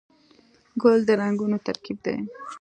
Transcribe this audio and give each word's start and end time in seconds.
ګل 0.81 0.99
د 1.07 1.09
رنګونو 1.21 1.57
ترکیب 1.67 1.97
دی. 2.05 2.15